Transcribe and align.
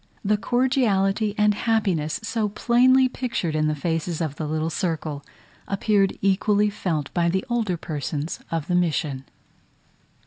The 0.25 0.35
cordiality 0.35 1.35
and 1.37 1.53
happiness 1.53 2.19
so 2.23 2.49
plainly 2.49 3.07
pictured 3.07 3.55
in 3.55 3.67
the 3.67 3.75
faces 3.75 4.19
of 4.19 4.35
the 4.35 4.47
little 4.47 4.71
circle, 4.71 5.23
appeared 5.67 6.17
equally 6.23 6.71
felt 6.71 7.13
by 7.13 7.29
the 7.29 7.45
older 7.51 7.77
persons 7.77 8.39
of 8.49 8.65
the 8.65 8.73
mission. 8.73 9.25